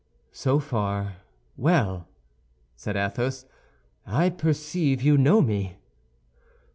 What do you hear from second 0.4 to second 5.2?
far, well," said Athos, "I perceive you